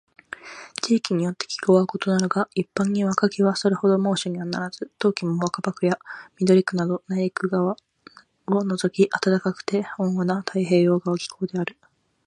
[0.81, 5.99] 地域によって気候は異なるが、一般には夏季はそれほど猛暑にはならず、冬季も若葉区や
[6.39, 7.75] 緑区など内陸部を
[8.47, 11.77] 除き暖かくて温和な太平洋側気候である。